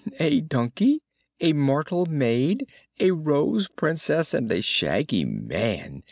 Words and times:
"A 0.19 0.41
donkey, 0.41 1.03
a 1.41 1.53
mortal 1.53 2.07
maid, 2.07 2.67
a 2.99 3.11
Rose 3.11 3.67
Princess 3.67 4.33
and 4.33 4.51
a 4.51 4.59
Shaggy 4.63 5.25
Man!" 5.25 5.99